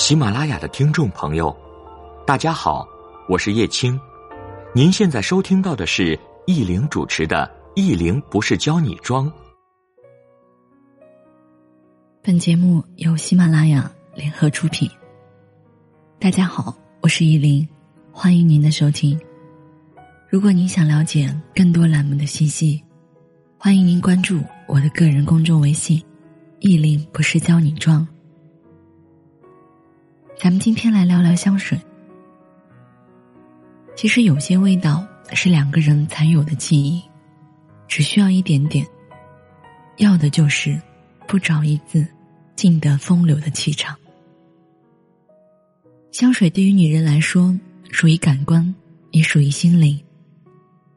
[0.00, 1.54] 喜马拉雅的听众朋友，
[2.26, 2.88] 大家好，
[3.28, 4.00] 我是叶青。
[4.74, 7.46] 您现在收听到的是易玲主持的
[7.76, 9.30] 《易玲不是教你装》。
[12.22, 14.90] 本节目由喜马拉雅联合出品。
[16.18, 17.68] 大家好，我是易玲，
[18.10, 19.20] 欢迎您的收听。
[20.30, 22.82] 如果您想了解更多栏目的信息，
[23.58, 26.02] 欢迎您关注我的个人公众微信
[26.60, 28.04] “易玲不是教你装”。
[30.42, 31.78] 咱们今天来聊聊香水。
[33.94, 37.02] 其实有些味道是两个人才有的记忆，
[37.86, 38.86] 只需要一点点，
[39.98, 40.80] 要的就是
[41.28, 42.06] 不着一字，
[42.56, 43.94] 尽得风流的气场。
[46.10, 47.54] 香水对于女人来说，
[47.90, 48.74] 属于感官，
[49.10, 50.02] 也属于心灵。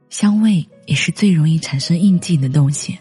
[0.09, 2.97] 香味也是最容易产生印记的东西。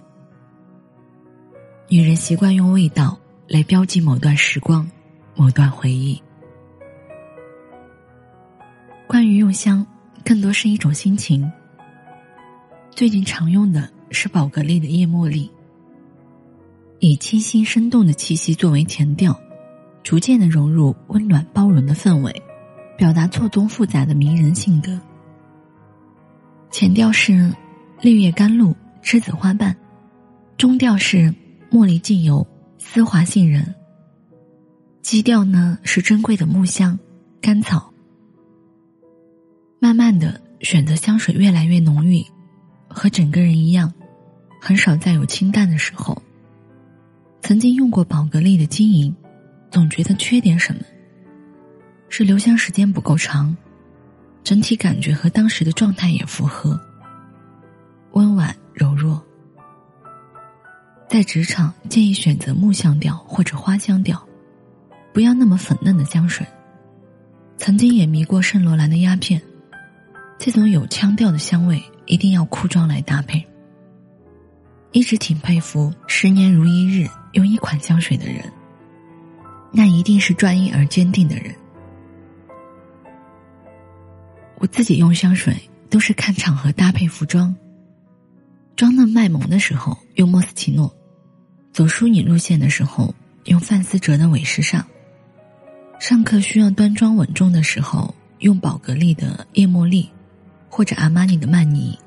[1.89, 4.91] 女人习惯用味道来标记某段时光，
[5.37, 6.21] 某段回忆。
[9.53, 9.87] 香，
[10.25, 11.51] 更多是一种心情。
[12.91, 15.51] 最近常用的是宝格丽的叶茉莉，
[16.99, 19.39] 以清新生动的气息作为前调，
[20.03, 22.43] 逐渐的融入温暖包容的氛围，
[22.97, 25.01] 表达错综复杂的迷人性格。
[26.71, 27.53] 前调是
[28.01, 29.77] 绿叶甘露、栀子花瓣，
[30.57, 31.35] 中调是
[31.71, 32.47] 茉莉精油、
[32.79, 33.75] 丝滑杏仁，
[35.03, 36.99] 基调呢是珍贵的木香、
[37.41, 37.92] 甘草。
[39.83, 42.25] 慢慢的，选择香水越来越浓郁，
[42.87, 43.93] 和整个人一样，
[44.61, 46.23] 很少再有清淡的时候。
[47.41, 49.13] 曾经用过宝格丽的金银，
[49.73, 50.83] 总觉得缺点什么。
[52.09, 53.57] 是留香时间不够长，
[54.45, 56.81] 整体感觉和当时的状态也符合。
[58.13, 59.21] 温婉柔弱。
[61.09, 64.25] 在职场建议选择木香调或者花香调，
[65.13, 66.47] 不要那么粉嫩的香水。
[67.57, 69.43] 曾经也迷过圣罗兰的鸦片。
[70.45, 73.47] 这种有腔调的香味一定要裤装来搭配。
[74.91, 78.53] 一直挺佩服十年如一日用一款香水的人，
[79.71, 81.55] 那一定是专一而坚定的人。
[84.57, 85.57] 我自己用香水
[85.89, 87.55] 都是看场合搭配服装，
[88.75, 90.93] 装嫩卖萌的时候用莫斯奇诺，
[91.73, 94.85] 走淑女路线的时候用范思哲的韦时尚，
[96.01, 100.11] 上课需要端庄稳重的时候用宝格丽的叶茉莉。
[100.75, 101.99] 或者阿玛尼的曼尼、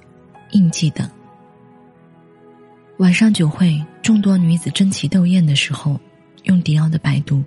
[0.50, 1.08] 印记等。
[2.98, 6.02] 晚上酒会，众多女子争奇斗艳的时候，
[6.46, 7.44] 用迪奥的白度。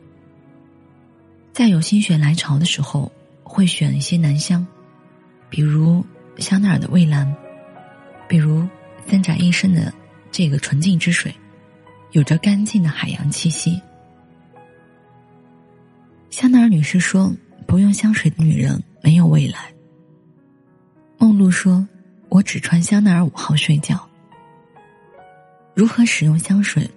[1.53, 3.11] 在有心血来潮的时候，
[3.43, 4.65] 会选一些男香，
[5.51, 7.35] 比如香奈儿的蔚蓝，
[8.29, 8.65] 比如
[9.05, 9.93] 三宅一生的
[10.31, 11.35] 这个纯净之水，
[12.13, 13.83] 有着干净的海洋气息。
[16.31, 17.35] 香奈儿女士说
[17.67, 19.59] ：“不用香水的女人没有未来。”
[21.19, 21.87] 梦露说
[22.31, 24.09] ：“我只穿香奈儿五号睡觉。”
[25.75, 26.89] 如何使用香水，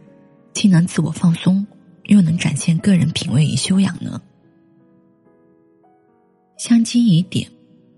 [0.54, 1.66] 既能自我放松，
[2.04, 4.22] 又能展现个人品味与修养呢？
[6.58, 7.50] 香精以点，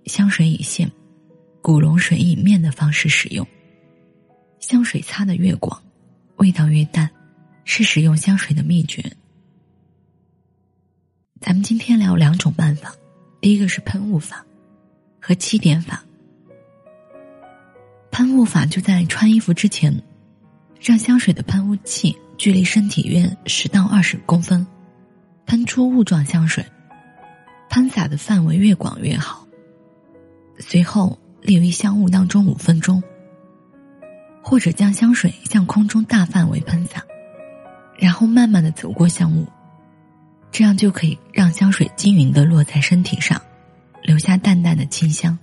[0.05, 0.89] 香水以线，
[1.61, 3.45] 古龙水以面的方式使用。
[4.59, 5.83] 香水擦的越广，
[6.37, 7.09] 味道越淡，
[7.65, 9.03] 是使用香水的秘诀。
[11.41, 12.95] 咱们今天聊两种办法，
[13.41, 14.45] 第一个是喷雾法
[15.19, 16.01] 和七点法。
[18.13, 19.91] 喷雾法就在穿衣服之前，
[20.79, 24.65] 让香水的喷雾器距离身体约十到二十公分，
[25.47, 26.63] 喷出雾状香水，
[27.71, 29.47] 喷洒的范围越广越好。
[30.59, 33.01] 随后立于香雾当中五分钟，
[34.43, 37.01] 或者将香水向空中大范围喷洒，
[37.97, 39.47] 然后慢慢的走过香雾，
[40.51, 43.41] 这样就可以让香水均匀的落在身体上，
[44.03, 45.35] 留下淡淡的清香。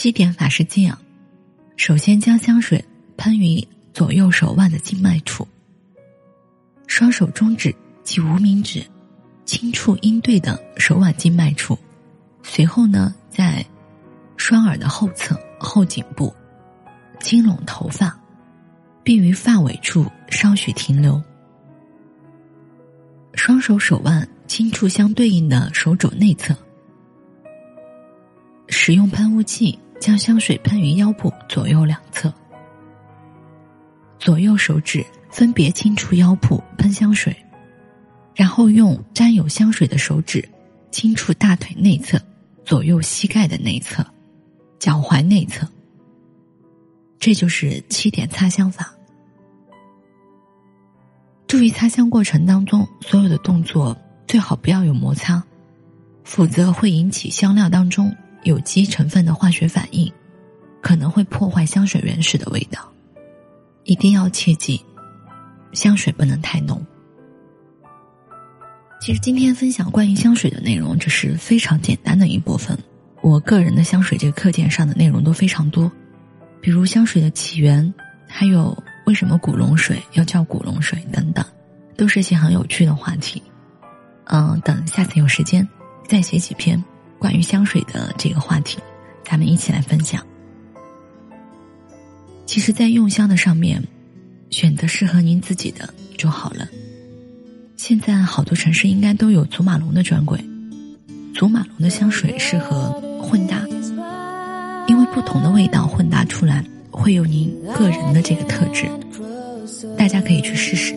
[0.00, 0.96] 七点法是这样：
[1.76, 2.84] 首先将香水
[3.16, 5.44] 喷于左右手腕的静脉处，
[6.86, 7.74] 双手中指
[8.04, 8.80] 及无名指
[9.44, 11.76] 轻触应对的手腕静脉处，
[12.44, 13.66] 随后呢，在
[14.36, 16.32] 双耳的后侧、后颈部
[17.18, 18.16] 轻拢头发，
[19.02, 21.20] 并于发尾处稍许停留。
[23.34, 26.56] 双手手腕轻触相对应的手肘内侧。
[28.70, 32.32] 使用喷雾器将香水喷于腰部左右两侧，
[34.18, 37.36] 左右手指分别轻触腰部喷香水，
[38.34, 40.48] 然后用沾有香水的手指
[40.90, 42.20] 轻触大腿内侧、
[42.64, 44.04] 左右膝盖的内侧、
[44.78, 45.68] 脚踝内侧。
[47.18, 48.94] 这就是七点擦香法。
[51.48, 53.96] 注意擦香过程当中所有的动作
[54.26, 55.42] 最好不要有摩擦，
[56.22, 60.12] 否则会引起香料当中有机成分的化学反应，
[60.80, 62.92] 可能会破坏香水原始的味道。
[63.84, 64.80] 一定要切记，
[65.72, 66.84] 香水不能太浓。
[69.00, 72.78] 其实今天分享关于香水的内容只是非常简单的一部分，
[73.22, 75.90] 我个人的香水这个课件上的内容都非常多，
[76.60, 77.92] 比如香水的起源，
[78.28, 78.76] 还有。
[79.06, 81.02] 为什么古龙水要叫古龙水？
[81.10, 81.42] 等等，
[81.96, 83.42] 都是一些很有趣的话题。
[84.24, 85.66] 嗯，等下次有时间
[86.06, 86.84] 再写几篇
[87.18, 88.78] 关于香水的这个话题，
[89.24, 90.24] 咱们一起来分享。
[92.46, 93.82] 其实，在用香的上面，
[94.50, 96.68] 选择适合您自己的就好了。
[97.76, 100.38] 现在好多城市应该都有祖马龙的专柜，
[101.34, 103.64] 祖马龙的香水适合混搭，
[104.86, 106.64] 因为不同的味道混搭出来。
[106.90, 108.88] 会有您个人的这个特质，
[109.96, 110.92] 大家可以去试试。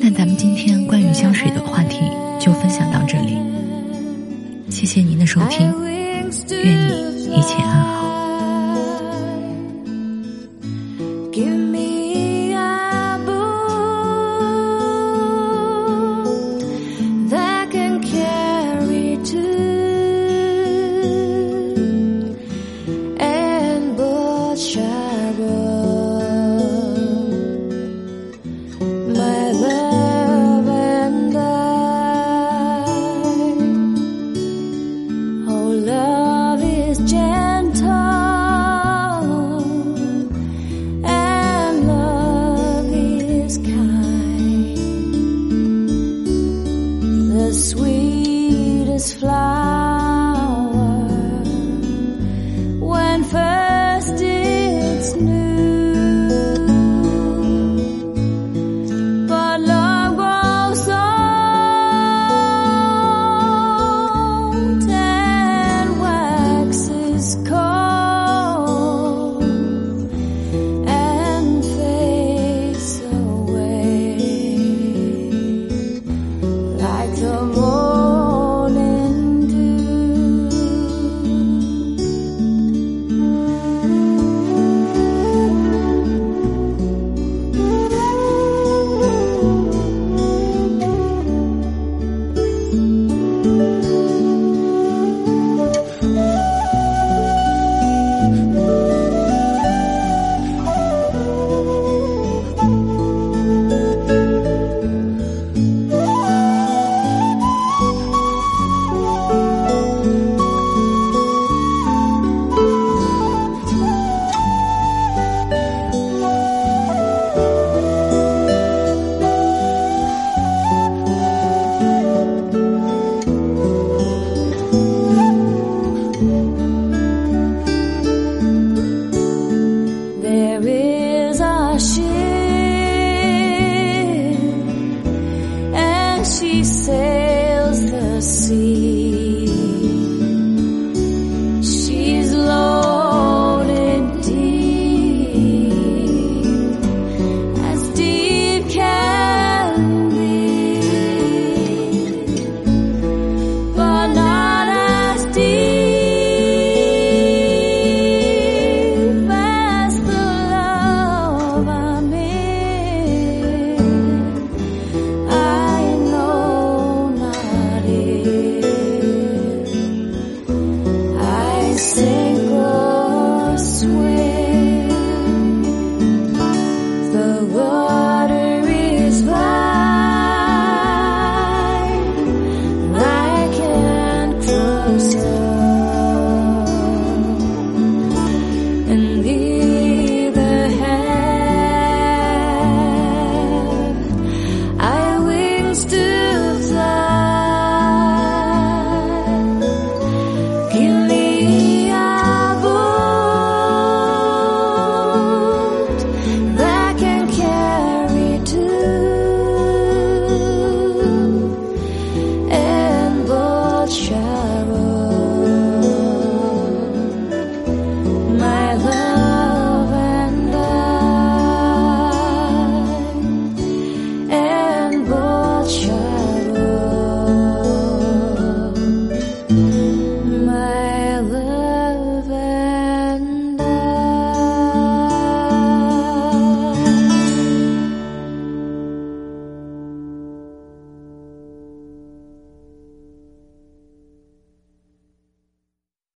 [0.00, 1.98] 那咱们今天关于香水的话题
[2.38, 3.03] 就分享到，
[5.34, 5.73] 收听，